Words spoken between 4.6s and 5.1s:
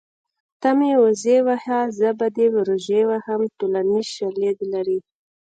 لري